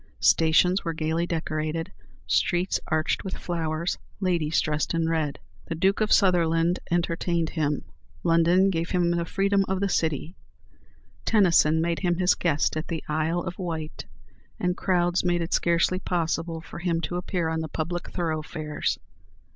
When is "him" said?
7.51-7.83, 8.89-9.11, 11.99-12.17, 16.79-16.99